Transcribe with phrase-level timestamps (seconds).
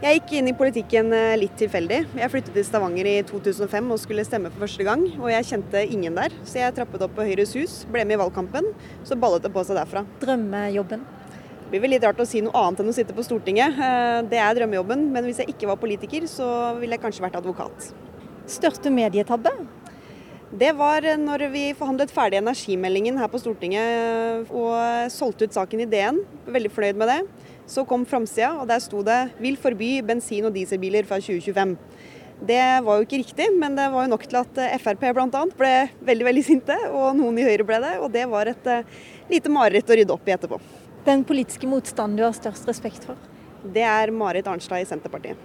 [0.00, 1.98] Jeg gikk inn i politikken eh, litt tilfeldig.
[2.16, 5.02] Jeg flyttet til Stavanger i 2005 og skulle stemme for første gang.
[5.18, 8.20] Og jeg kjente ingen der, så jeg trappet opp på Høyres hus, ble med i
[8.22, 8.70] valgkampen.
[9.04, 10.06] Så ballet det på seg derfra.
[10.22, 11.02] Drømmejobben?
[11.04, 13.76] Det blir vel litt rart å si noe annet enn å sitte på Stortinget.
[13.76, 16.48] Eh, det er drømmejobben, men hvis jeg ikke var politiker, så
[16.80, 17.92] ville jeg kanskje vært advokat.
[18.48, 19.52] Største medietabbe?
[20.50, 25.92] Det var når vi forhandlet ferdig energimeldingen her på Stortinget og solgte ut saken i
[25.92, 26.24] DN.
[26.48, 27.20] Veldig fornøyd med det.
[27.70, 31.76] Så kom framsida, og der sto det 'vil forby bensin- og dieselbiler fra 2025'.
[32.40, 35.42] Det var jo ikke riktig, men det var jo nok til at eh, Frp bl.a.
[35.58, 37.98] ble veldig veldig sinte, og noen i Høyre ble det.
[38.00, 38.82] Og det var et uh,
[39.28, 40.58] lite mareritt å rydde opp i etterpå.
[41.04, 43.20] Den politiske motstanden du har størst respekt for?
[43.62, 45.36] Det er Marit Arnstad i Senterpartiet.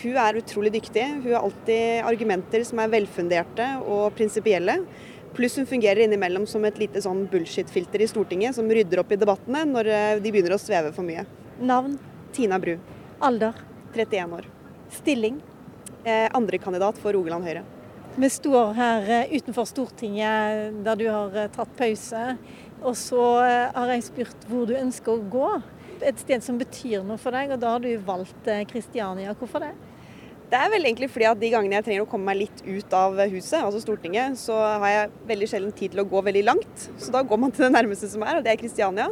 [0.00, 1.04] Hun er utrolig dyktig.
[1.24, 4.78] Hun har alltid argumenter som er velfunderte og prinsipielle.
[5.34, 9.18] Pluss hun fungerer innimellom som et lite sånn bullshit-filter i Stortinget, som rydder opp i
[9.18, 11.26] debattene når eh, de begynner å sveve for mye.
[11.60, 11.98] Navn?
[12.32, 12.78] Tina Bru.
[13.18, 13.54] Alder?
[13.94, 14.48] 31 år.
[14.90, 15.40] Stilling?
[16.04, 17.62] Eh, Andrekandidat for Rogaland Høyre.
[18.16, 22.36] Vi står her eh, utenfor Stortinget der du har eh, tatt pause.
[22.84, 25.48] Og så eh, har jeg spurt hvor du ønsker å gå.
[26.04, 29.34] Et sted som betyr noe for deg, og da har du valgt Kristiania.
[29.38, 29.72] Hvorfor det?
[30.54, 32.92] Det er vel egentlig fordi at de gangene jeg trenger å komme meg litt ut
[32.94, 36.84] av huset, altså Stortinget, så har jeg veldig sjelden tid til å gå veldig langt.
[36.94, 39.08] Så da går man til det nærmeste som er, og det er Kristiania.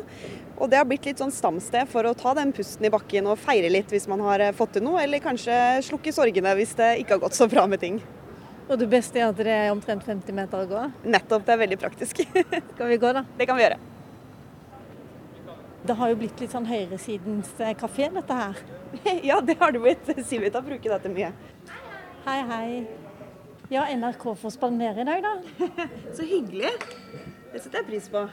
[0.54, 3.40] Og det har blitt litt sånn stamsted for å ta den pusten i bakken og
[3.42, 5.56] feire litt hvis man har eh, fått til noe, eller kanskje
[5.88, 7.98] slukke sorgene hvis det ikke har gått så bra med ting.
[8.68, 10.84] Og det beste er at det er omtrent 50 meter å gå?
[11.10, 12.22] Nettopp, det er veldig praktisk.
[12.76, 13.24] Skal vi gå, da?
[13.40, 13.80] Det kan vi gjøre.
[15.90, 18.62] Det har jo blitt litt sånn høyresidens eh, kafé, dette her.
[19.22, 20.10] ja, det har det blitt.
[20.26, 21.32] Civita bruker dette mye.
[22.26, 22.66] Hei, hei.
[23.72, 25.66] Ja, NRK får spandere i dag, da.
[26.16, 26.72] så hyggelig.
[27.52, 28.26] Det setter jeg pris på.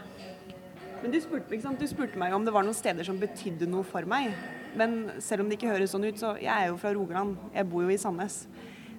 [1.00, 4.08] Men du spurte, du spurte, meg om det var noen steder som betydde noe for
[4.10, 4.34] meg.
[4.78, 7.38] Men selv om det ikke høres sånn ut, så jeg er jo fra Rogaland.
[7.56, 8.42] Jeg bor jo i Sandnes.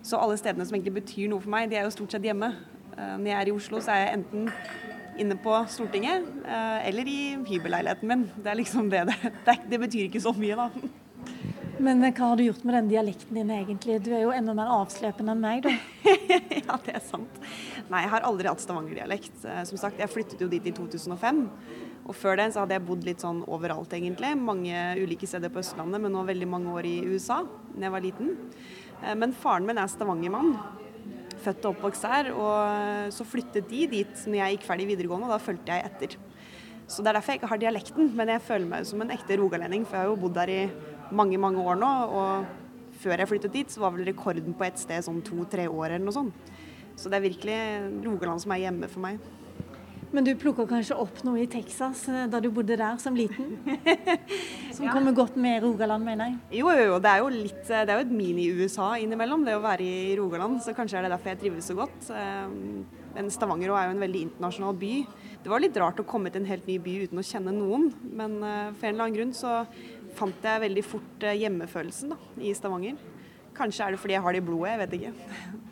[0.01, 2.55] Så alle stedene som egentlig betyr noe for meg, de er jo stort sett hjemme.
[2.97, 4.49] Eh, når jeg er i Oslo, så er jeg enten
[5.21, 8.25] inne på Stortinget eh, eller i hybelleiligheten min.
[8.41, 10.97] Det er liksom det det, det, det betyr ikke så mye, da.
[11.81, 13.95] Men hva har du gjort med den dialekten din egentlig?
[14.05, 15.71] Du er jo enda mer avslepende enn meg, da.
[16.59, 17.39] ja, det er sant.
[17.89, 19.39] Nei, jeg har aldri hatt stavangerdialekt.
[19.49, 21.41] Eh, som sagt, jeg flyttet jo dit i 2005.
[22.05, 24.35] Og før det så hadde jeg bodd litt sånn overalt, egentlig.
[24.37, 28.05] Mange ulike steder på Østlandet, men nå veldig mange år i USA da jeg var
[28.05, 28.37] liten.
[29.01, 30.53] Eh, men faren min er stavangermann.
[31.41, 32.33] Født og oppvokst her.
[32.37, 35.89] Og eh, så flyttet de dit når jeg gikk ferdig videregående, og da fulgte jeg
[35.89, 36.21] etter.
[36.91, 39.41] Så det er derfor jeg ikke har dialekten, men jeg føler meg som en ekte
[39.41, 39.89] rogalending.
[39.89, 40.63] For jeg har jo bodd der i
[41.17, 41.91] mange, mange år nå.
[42.21, 45.95] Og før jeg flyttet dit, så var vel rekorden på et sted sånn to-tre år
[45.97, 46.51] eller noe sånt.
[47.01, 47.61] Så det er virkelig
[48.05, 49.21] Rogaland som er hjemme for meg.
[50.11, 53.53] Men du plukka kanskje opp noe i Texas eh, da du bodde der som liten?
[54.75, 54.95] Som ja.
[54.95, 56.61] kommer godt med Rogaland, mener jeg?
[56.63, 56.97] Jo, jo, jo.
[57.03, 60.59] Det er jo litt Det er jo et mini-USA innimellom, det å være i Rogaland.
[60.65, 62.11] Så kanskje er det derfor jeg trives så godt.
[62.17, 62.55] Eh,
[63.15, 64.95] men Stavanger er jo en veldig internasjonal by.
[65.45, 67.91] Det var litt rart å komme til en helt ny by uten å kjenne noen.
[68.03, 69.61] Men eh, for en eller annen grunn så
[70.19, 73.01] fant jeg veldig fort hjemmefølelsen da, i Stavanger.
[73.57, 75.13] Kanskje er det fordi jeg har det i blodet, jeg vet ikke.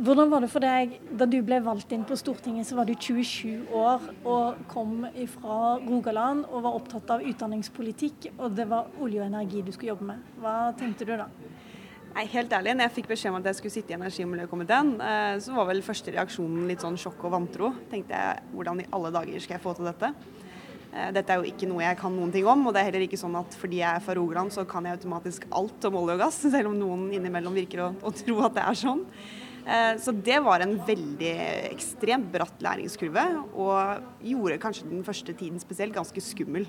[0.00, 2.94] Hvordan var det for deg da du ble valgt inn på Stortinget, så var du
[2.94, 5.02] 27 år og kom
[5.34, 9.92] fra Rogaland og var opptatt av utdanningspolitikk, og det var olje og energi du skulle
[9.92, 10.22] jobbe med.
[10.40, 11.26] Hva tenkte du da?
[12.14, 14.32] Nei, Helt ærlig, når jeg fikk beskjed om at jeg skulle sitte i energi- og
[14.32, 17.74] miljøkomiteen, eh, så var vel første reaksjonen litt sånn sjokk og vantro.
[17.92, 20.14] Tenkte jeg hvordan i alle dager skal jeg få til dette?
[20.90, 23.04] Eh, dette er jo ikke noe jeg kan noen ting om, og det er heller
[23.06, 26.16] ikke sånn at fordi jeg er fra Rogaland, så kan jeg automatisk alt om olje
[26.18, 29.04] og gass, selv om noen innimellom virker å, å tro at det er sånn.
[29.70, 31.34] Eh, så det var en veldig
[31.70, 36.66] ekstremt bratt læringskurve, og gjorde kanskje den første tiden spesielt ganske skummel.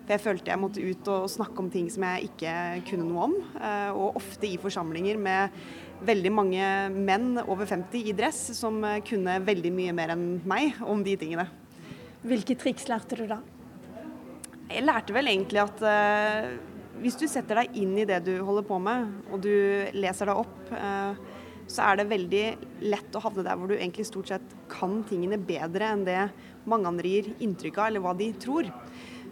[0.00, 2.56] For jeg følte jeg måtte ut og snakke om ting som jeg ikke
[2.88, 3.38] kunne noe om.
[3.60, 5.62] Eh, og ofte i forsamlinger med
[6.08, 6.66] veldig mange
[6.96, 11.46] menn over 50 i dress som kunne veldig mye mer enn meg om de tingene.
[12.26, 13.38] Hvilke triks lærte du da?
[14.70, 16.50] Jeg lærte vel egentlig at uh,
[17.02, 19.52] hvis du setter deg inn i det du holder på med, og du
[19.96, 21.16] leser deg opp, uh,
[21.70, 22.44] så er det veldig
[22.90, 26.20] lett å havne der hvor du egentlig stort sett kan tingene bedre enn det
[26.70, 28.70] mange andre gir inntrykk av, eller hva de tror.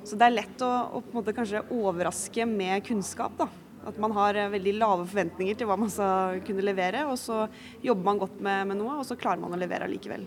[0.06, 3.35] Så det er lett å, å på en måte kanskje overraske med kunnskap.
[3.38, 3.49] da.
[3.88, 7.44] At man har eh, veldig lave forventninger til hva man skal kunne levere, og så
[7.85, 10.26] jobber man godt med, med noe, og så klarer man å levere allikevel.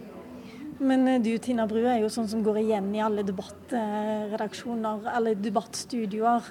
[0.81, 5.35] Men eh, du Tina Bru er jo sånn som går igjen i alle debattredaksjoner, alle
[5.37, 6.49] debattstudioer.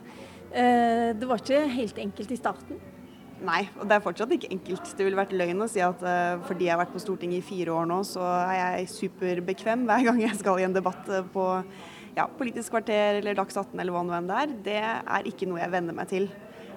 [0.50, 2.80] Eh, det var ikke helt enkelt i starten?
[3.40, 4.90] Nei, og det er fortsatt ikke enkelt.
[4.96, 7.46] Det ville vært løgn å si at uh, fordi jeg har vært på Stortinget i
[7.46, 11.24] fire år nå, så er jeg superbekvem hver gang jeg skal i en debatt eh,
[11.32, 11.46] på
[12.18, 14.54] ja, Politisk kvarter eller Dags 18 eller hva nå enn det er.
[14.66, 16.28] Det er ikke noe jeg venner meg til.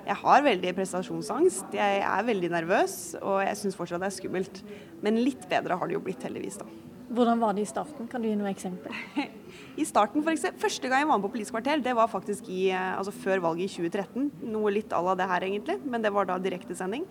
[0.04, 4.60] Jeg har veldig prestasjonsangst, jeg er veldig nervøs, og jeg syns fortsatt det er skummelt.
[5.04, 6.68] Men litt bedre har det jo blitt, heldigvis, da.
[7.14, 8.08] Hvordan var det i starten?
[8.10, 8.92] Kan du gi noe eksempel?
[9.82, 12.50] I starten, for eksempel, Første gang jeg var med på Politisk kvarter, det var faktisk
[12.52, 14.32] i, eh, altså før valget i 2013.
[14.52, 17.06] Noe litt à la det her, egentlig, men det var da direktesending.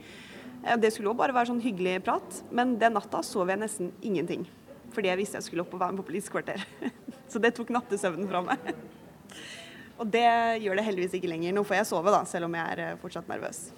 [0.65, 3.93] Eh, det skulle òg bare være sånn hyggelig prat, men den natta sov jeg nesten
[4.03, 4.45] ingenting.
[4.93, 6.67] Fordi jeg visste jeg skulle opp og være med på Politisk kvarter.
[7.31, 8.75] Så det tok nattesøvnen fra meg.
[10.03, 10.27] Og det
[10.65, 11.55] gjør det heldigvis ikke lenger.
[11.55, 13.69] Nå får jeg sove, da, selv om jeg er eh, fortsatt nervøs.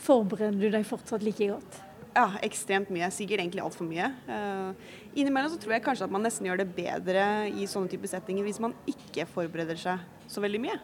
[0.00, 1.78] Forbereder du deg fortsatt like godt?
[2.10, 3.06] Ja, ekstremt mye.
[3.14, 4.08] Sikkert egentlig altfor mye.
[4.26, 4.72] Uh,
[5.14, 8.42] innimellom så tror jeg kanskje at man nesten gjør det bedre i sånne type settinger
[8.42, 10.80] hvis man ikke forbereder seg så veldig mye.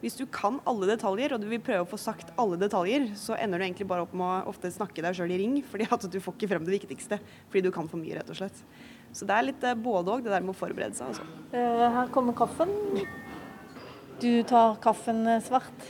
[0.00, 3.36] Hvis du kan alle detaljer, og du vil prøve å få sagt alle detaljer, så
[3.36, 6.06] ender du egentlig bare opp med å ofte snakke deg sjøl i ring, fordi at
[6.08, 7.18] du får ikke frem det viktigste.
[7.50, 8.62] Fordi du kan for mye, rett og slett.
[9.12, 11.10] Så det er litt uh, både òg, det der med å forberede seg.
[11.10, 11.26] Altså.
[11.52, 12.72] Uh, her kommer kaffen.
[14.18, 15.86] Du tar kaffen eh, svart?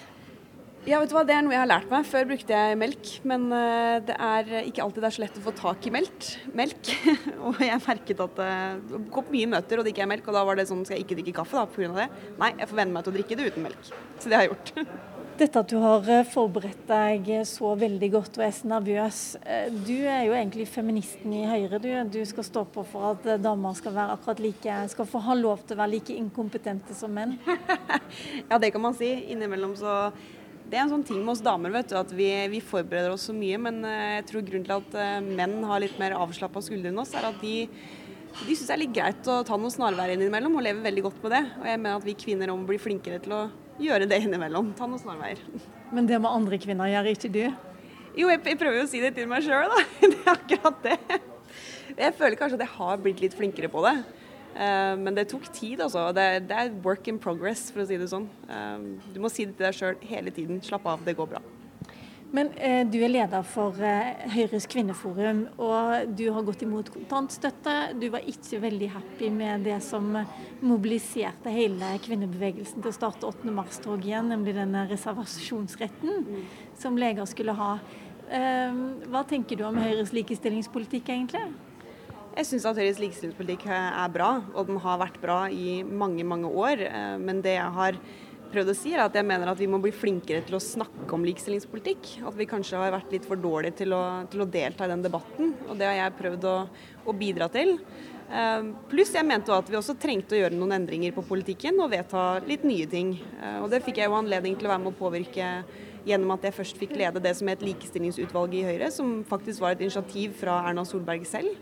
[0.88, 2.04] Ja, vet du hva, Det er noe jeg har lært meg.
[2.08, 5.44] Før brukte jeg melk, men eh, det er ikke alltid det er så lett å
[5.46, 6.28] få tak i melk.
[6.56, 6.92] melk.
[7.48, 10.36] og jeg merket at eh, det kom mye møter og det ikke er melk, og
[10.36, 11.94] da var det sånn skal jeg ikke drikke kaffe da, pga.
[12.02, 12.34] det?
[12.40, 13.94] Nei, jeg får venne meg til å drikke det uten melk.
[14.20, 14.76] Så det har jeg gjort.
[15.38, 19.18] Dette at du har eh, forberedt deg så veldig godt og er så nervøs.
[19.46, 21.78] Eh, du er jo egentlig feministen i Høyre.
[21.78, 25.20] Du, du skal stå på for at eh, damer skal være akkurat like, skal få
[25.28, 27.36] ha lov til å være like inkompetente som menn.
[28.50, 29.12] ja, det kan man si.
[29.30, 30.08] Innimellom så
[30.66, 33.28] det er en sånn ting med oss damer, vet du, at vi, vi forbereder oss
[33.30, 33.62] så mye.
[33.68, 37.30] Men jeg tror grunnen til at menn har litt mer avslappa skuldre enn oss, er
[37.30, 37.62] at de,
[38.42, 41.22] de syns det er litt greit å ta noen snarveier innimellom, og lever veldig godt
[41.22, 41.46] med det.
[41.62, 43.42] Og jeg mener at vi kvinner må bli flinkere til å
[43.82, 44.72] gjøre det innimellom.
[44.78, 45.40] Ta noen snarveier.
[45.94, 47.42] Men det må andre kvinner gjøre, ikke du?
[48.18, 49.82] Jo, jeg, jeg prøver jo å si det til meg sjøl, da.
[50.12, 51.18] Det er akkurat det.
[51.98, 53.94] Jeg føler kanskje at jeg har blitt litt flinkere på det.
[54.58, 56.08] Uh, men det tok tid, altså.
[56.16, 58.26] Det, det, er work in progress, for å si det sånn.
[58.50, 60.60] Uh, du må si det til deg sjøl hele tiden.
[60.64, 61.44] Slapp av, det går bra.
[62.30, 67.76] Men eh, du er leder for eh, Høyres kvinneforum, og du har gått imot kontantstøtte.
[67.96, 70.10] Du var ikke veldig happy med det som
[70.60, 73.48] mobiliserte hele kvinnebevegelsen til å starte 8.
[73.56, 76.44] mars-tog igjen, nemlig denne reservasjonsretten mm.
[76.82, 77.78] som leger skulle ha.
[78.28, 78.76] Eh,
[79.08, 81.46] hva tenker du om Høyres likestillingspolitikk, egentlig?
[82.36, 86.52] Jeg syns at Høyres likestillingspolitikk er bra, og den har vært bra i mange, mange
[86.52, 86.84] år.
[86.92, 87.96] Eh, men det jeg har
[88.52, 91.08] prøvd å si, er at jeg mener at vi må bli flinkere til å snakke
[91.14, 92.10] om likestillingspolitikk.
[92.28, 95.04] At vi kanskje har vært litt for dårlige til å, til å delta i den
[95.04, 95.52] debatten.
[95.68, 96.54] Og det har jeg prøvd å,
[97.08, 97.76] å bidra til.
[98.28, 101.94] Uh, pluss jeg mente at vi også trengte å gjøre noen endringer på politikken og
[101.94, 103.14] vedta litt nye ting.
[103.40, 105.52] Uh, og det fikk jeg jo anledning til å være med å påvirke
[106.08, 109.74] gjennom at jeg først fikk lede det som het Likestillingsutvalget i Høyre, som faktisk var
[109.74, 111.56] et initiativ fra Erna Solberg selv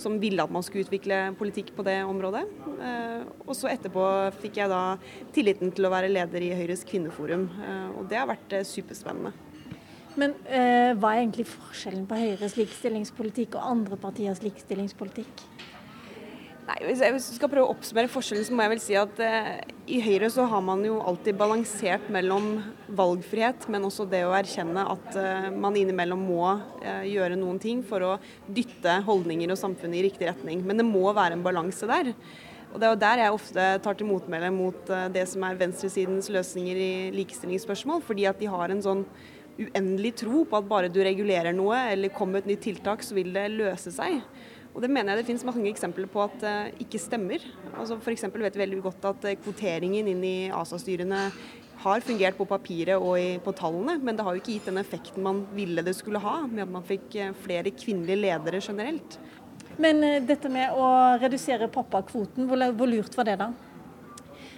[0.00, 2.44] som ville at man skulle utvikle politikk på det området.
[2.76, 4.04] Eh, og så etterpå
[4.42, 4.82] fikk jeg da
[5.34, 9.34] tilliten til å være leder i Høyres kvinneforum, eh, og det har vært eh, superspennende.
[10.16, 10.32] Men
[10.96, 15.42] hva er egentlig forskjellen på Høyres likestillingspolitikk og andre partiers likestillingspolitikk?
[16.66, 19.50] Nei, Hvis jeg skal prøve å oppsummere forskjellen, så må jeg vel si at eh,
[19.86, 22.56] i Høyre så har man jo alltid balansert mellom
[22.98, 27.84] valgfrihet, men også det å erkjenne at eh, man innimellom må eh, gjøre noen ting
[27.86, 28.10] for å
[28.50, 30.64] dytte holdninger og samfunnet i riktig retning.
[30.66, 32.10] Men det må være en balanse der.
[32.72, 35.62] Og Det er jo der jeg ofte tar til motmæle mot eh, det som er
[35.62, 39.06] venstresidens løsninger i likestillingsspørsmål, fordi at de har en sånn
[39.56, 43.14] uendelig tro på at bare du regulerer noe eller kommer med et nytt tiltak, så
[43.16, 44.18] vil det løse seg.
[44.76, 47.40] Og Det mener jeg det finnes mange eksempler på at det uh, ikke stemmer.
[47.72, 48.26] Altså F.eks.
[48.28, 51.20] vet vi veldig godt at uh, kvoteringen inn i ASA-styrene
[51.80, 54.80] har fungert på papiret og i, på tallene, men det har jo ikke gitt den
[54.80, 59.16] effekten man ville det skulle ha, med at man fikk uh, flere kvinnelige ledere generelt.
[59.80, 60.90] Men dette med å
[61.20, 63.50] redusere pappakvoten, hvor, hvor lurt var det da?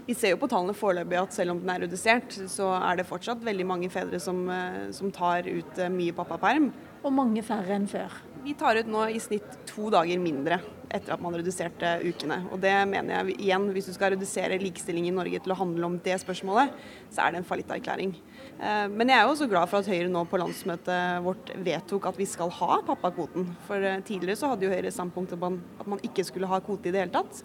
[0.08, 3.06] Vi ser jo på tallene foreløpig at selv om den er redusert, så er det
[3.06, 4.46] fortsatt veldig mange fedre som,
[4.94, 6.70] som tar ut mye pappaperm.
[7.02, 8.14] Og mange færre enn før.
[8.48, 10.56] Vi tar ut nå i snitt to dager mindre
[10.88, 12.38] etter at man reduserte ukene.
[12.48, 15.84] Og det mener jeg igjen, hvis du skal redusere likestilling i Norge til å handle
[15.84, 16.72] om det spørsmålet,
[17.12, 18.14] så er det en fallitterklæring.
[18.16, 22.08] Eh, men jeg er jo også glad for at Høyre nå på landsmøtet vårt vedtok
[22.08, 23.50] at vi skal ha pappakvoten.
[23.68, 26.88] For eh, tidligere så hadde jo Høyre standpunkt om at man ikke skulle ha kvote
[26.88, 27.44] i det hele tatt.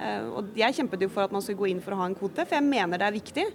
[0.00, 2.18] Eh, og jeg kjempet jo for at man skulle gå inn for å ha en
[2.18, 3.46] kvote, for jeg mener det er viktig.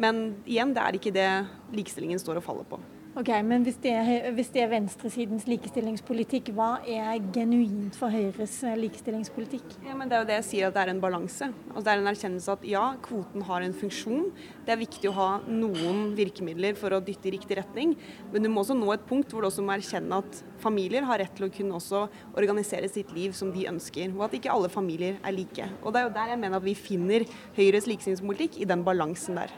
[0.00, 1.30] Men igjen, det er ikke det
[1.76, 2.80] likestillingen står og faller på.
[3.12, 8.54] Ok, Men hvis det, er, hvis det er venstresidens likestillingspolitikk, hva er genuint for Høyres
[8.64, 9.74] eh, likestillingspolitikk?
[9.84, 11.50] Ja, men Det er jo det jeg sier, at det er en balanse.
[11.66, 14.30] Altså, det er en erkjennelse at ja, kvoten har en funksjon.
[14.64, 17.92] Det er viktig å ha noen virkemidler for å dytte i riktig retning.
[18.32, 21.20] Men du må også nå et punkt hvor du også må erkjenne at familier har
[21.20, 24.08] rett til å kunne også organisere sitt liv som de ønsker.
[24.16, 25.68] Og at ikke alle familier er like.
[25.82, 27.28] Og Det er jo der jeg mener at vi finner
[27.60, 29.52] Høyres likestillingspolitikk, i den balansen der.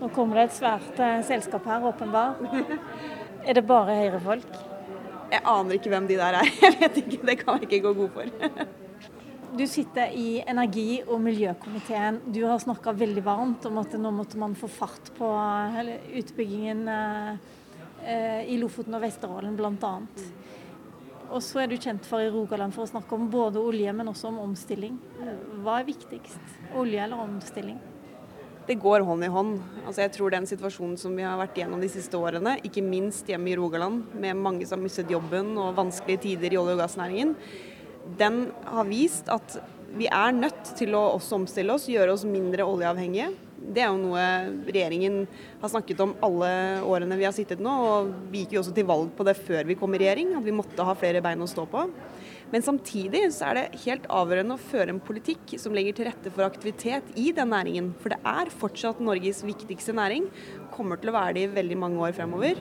[0.00, 2.40] Nå kommer det et svært eh, selskap her, åpenbart.
[3.44, 4.54] Er det bare Høyre-folk?
[5.28, 6.48] Jeg aner ikke hvem de der er.
[6.62, 8.32] Jeg vet ikke, Det kan jeg ikke gå god for.
[9.54, 12.16] Du sitter i energi- og miljøkomiteen.
[12.34, 15.28] Du har snakka veldig varmt om at nå måtte man få fart på
[16.18, 19.92] utbyggingen eh, i Lofoten og Vesterålen bl.a.
[21.30, 24.10] Og så er du kjent for i Rogaland for å snakke om både olje, men
[24.10, 24.98] også om omstilling.
[25.62, 26.58] Hva er viktigst?
[26.74, 27.78] Olje eller omstilling?
[28.64, 29.58] Det går hånd i hånd.
[29.84, 33.28] Altså jeg tror den situasjonen som vi har vært igjennom de siste årene, ikke minst
[33.28, 36.80] hjemme i Rogaland, med mange som har mistet jobben og vanskelige tider i olje- og
[36.80, 37.34] gassnæringen,
[38.16, 39.58] den har vist at
[39.94, 43.34] vi er nødt til å også omstille oss, gjøre oss mindre oljeavhengige.
[43.64, 44.24] Det er jo noe
[44.64, 45.22] regjeringen
[45.60, 46.50] har snakket om alle
[46.88, 47.70] årene vi har sittet nå.
[47.70, 50.44] og Vi gikk jo også til valg på det før vi kom i regjering, at
[50.44, 51.84] vi måtte ha flere bein å stå på.
[52.52, 56.32] Men samtidig så er det helt avgjørende å føre en politikk som legger til rette
[56.34, 57.92] for aktivitet i den næringen.
[58.02, 60.28] For det er fortsatt Norges viktigste næring.
[60.74, 62.60] Kommer til å være det i veldig mange år fremover.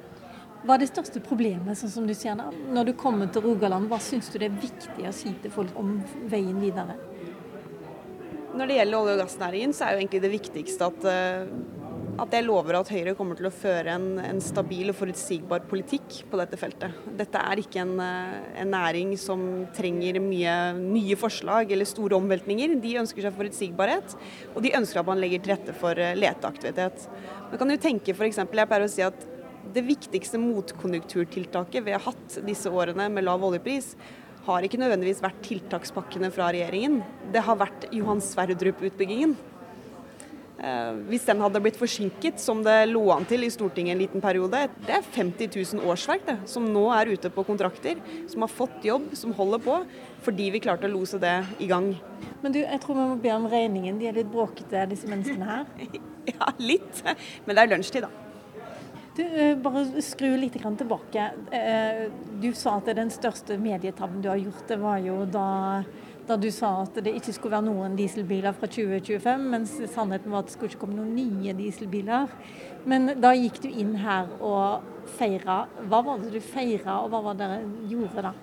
[0.64, 2.46] Hva er det største problemet, sånn som du sier da?
[2.72, 5.76] Når du kommer til Rogaland, hva syns du det er viktig å si til folk
[5.80, 5.98] om
[6.32, 6.96] veien videre?
[8.54, 11.48] Når det gjelder olje- og gassnæringen, så er jo egentlig det viktigste at, eh,
[12.22, 16.20] at jeg lover at Høyre kommer til å føre en, en, stabil og forutsigbar politikk
[16.30, 16.98] på dette feltet.
[17.18, 19.44] Dette er ikke en, eh, en, næring som
[19.74, 22.76] trenger mye nye forslag eller store omveltninger.
[22.84, 24.18] De ønsker seg forutsigbarhet,
[24.54, 27.08] og de ønsker at man legger til rette for eh, leteaktivitet.
[27.50, 29.30] Man kan jo tenke eksempel, Jeg pleier å si at
[29.74, 33.94] det viktigste motkonjunkturtiltaket vi har hatt disse årene med lav oljepris,
[34.44, 37.00] har ikke nødvendigvis vært tiltakspakkene fra regjeringen.
[37.32, 39.38] Det har vært Johan Sverdrup-utbyggingen.
[40.54, 44.24] Eh, hvis den hadde blitt forsinket, som det lå an til i Stortinget en liten
[44.24, 48.54] periode, det er 50 000 årsverk det, som nå er ute på kontrakter, som har
[48.54, 49.80] fått jobb, som holder på,
[50.24, 51.92] fordi vi klarte å lose det i gang.
[52.44, 53.98] Men du, jeg tror vi må be om regningen.
[54.00, 55.66] De er litt bråkete, disse menneskene her?
[56.36, 57.02] ja, litt.
[57.48, 58.24] Men det er lunsjtid, da.
[59.14, 61.28] Du, eh, bare skru litt tilbake.
[61.54, 62.08] Eh,
[62.42, 65.84] du sa at den største medietabben du har gjort, det var jo da,
[66.28, 70.44] da, du sa at det ikke skulle være noen dieselbiler fra 2025, mens sannheten var
[70.44, 72.32] at det skulle ikke komme noen nye dieselbiler.
[72.88, 74.88] Men da gikk du inn her og
[75.18, 75.64] feira.
[75.90, 78.34] Hva var det du feira, og hva var det dere gjorde da?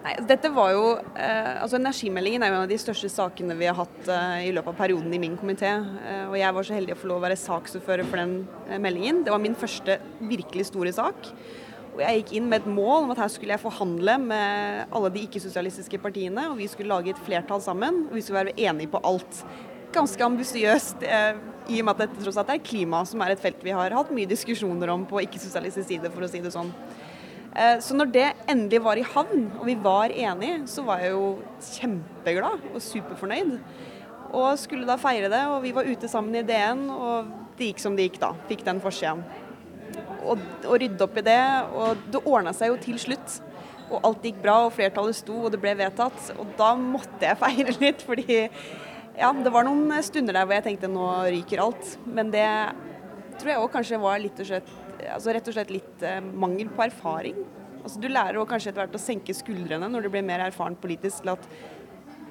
[0.00, 3.66] Nei, dette var jo, eh, altså Energimeldingen er jo en av de største sakene vi
[3.68, 5.74] har hatt eh, i løpet av perioden i min komité.
[5.76, 8.38] Eh, og jeg var så heldig å få lov å være saksordfører for den
[8.70, 9.20] eh, meldingen.
[9.26, 9.98] Det var min første
[10.30, 11.28] virkelig store sak.
[11.90, 15.10] Og jeg gikk inn med et mål om at her skulle jeg forhandle med alle
[15.12, 16.46] de ikke-sosialistiske partiene.
[16.52, 19.42] Og vi skulle lage et flertall sammen, og vi skulle være enige på alt.
[19.94, 23.42] Ganske ambisiøst, eh, i og med at dette tross alt er klima, som er et
[23.42, 26.70] felt vi har hatt mye diskusjoner om på ikke-sosialistisk side, for å si det sånn.
[27.56, 31.10] Eh, så når det endelig var i havn, og vi var enige, så var jeg
[31.16, 33.56] jo kjempeglad og superfornøyd.
[34.30, 37.82] Og skulle da feire det, og vi var ute sammen i DN, og det gikk
[37.82, 38.34] som det gikk da.
[38.46, 39.24] Fikk den forsiden.
[40.20, 41.40] Og, og rydde opp i det,
[41.76, 43.38] og det ordna seg jo til slutt.
[43.90, 46.30] Og alt gikk bra, og flertallet sto, og det ble vedtatt.
[46.38, 50.68] Og da måtte jeg feire litt, fordi ja, det var noen stunder der hvor jeg
[50.68, 51.96] tenkte nå ryker alt.
[52.06, 52.46] Men det
[53.40, 54.70] tror jeg òg kanskje var litt og slett
[55.08, 57.38] altså rett og slett litt eh, mangel på erfaring.
[57.80, 60.76] Altså, du lærer også kanskje etter hvert å senke skuldrene når du blir mer erfaren
[60.80, 61.46] politisk til at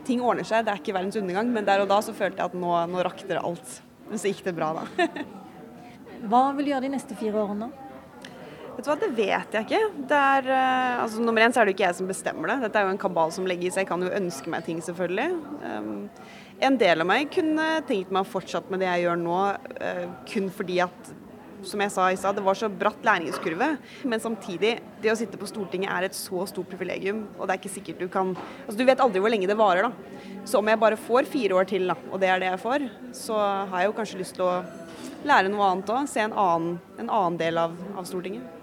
[0.08, 1.50] ting ordner seg, det er ikke verdens undergang.
[1.54, 3.80] Men der og da så følte jeg at nå, nå rakk dere alt.
[4.10, 5.10] Men så gikk det bra, da.
[6.28, 7.70] Hva vil du gjøre de neste fire årene?
[8.80, 9.80] Vet du hva, Det vet jeg ikke.
[10.08, 12.60] Det er, uh, altså Nummer én så er det ikke jeg som bestemmer det.
[12.66, 13.84] Dette er jo en kabal som legger i seg.
[13.84, 15.30] Jeg kan jo ønske meg ting, selvfølgelig.
[15.64, 16.06] Um,
[16.64, 19.40] en del av meg kunne tenkt meg å fortsette med det jeg gjør nå,
[19.84, 21.12] uh, kun fordi at
[21.68, 23.70] som jeg sa i stad, det var så bratt læringskurve.
[24.08, 27.62] Men samtidig, det å sitte på Stortinget er et så stort privilegium, og det er
[27.62, 30.20] ikke sikkert du kan Altså, du vet aldri hvor lenge det varer, da.
[30.48, 32.86] Så om jeg bare får fire år til, da, og det er det jeg får,
[33.18, 33.40] så
[33.72, 34.54] har jeg jo kanskje lyst til å
[35.28, 36.08] lære noe annet òg.
[36.10, 38.56] Se en annen, en annen, del av, av Stortinget.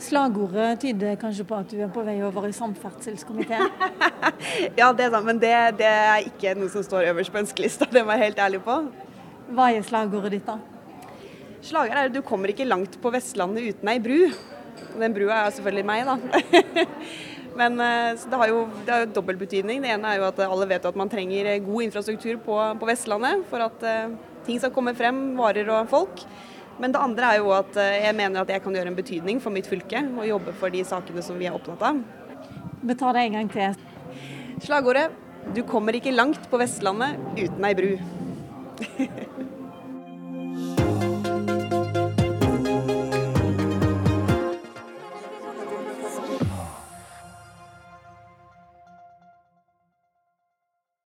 [0.00, 3.68] Slagordet tyder kanskje på at du er på vei over i samferdselskomiteen?
[4.80, 7.88] ja, det er sant, men det, det, er ikke noe som står øverst på ønskelista,
[7.92, 8.80] det må jeg helt ærlig på.
[9.50, 10.69] Hva er slagordet ditt, da?
[11.60, 14.30] Slaget er at du kommer ikke langt på Vestlandet uten ei bru.
[15.00, 16.16] Den brua er selvfølgelig meg, da.
[17.60, 19.24] Men eh, det har jo, det har jo.
[19.50, 23.44] Det ene er jo at alle vet at man trenger god infrastruktur på, på Vestlandet
[23.50, 24.14] for at uh,
[24.46, 26.24] ting skal komme frem, varer og folk.
[26.80, 29.42] Men det andre er jo at uh, jeg mener at jeg kan gjøre en betydning
[29.44, 32.00] for mitt fylke og jobbe for de sakene som vi er opptatt av.
[32.80, 33.76] Vi tar det en gang til.
[34.64, 35.10] Slagordet
[35.54, 38.00] 'Du kommer ikke langt på Vestlandet uten ei bru'.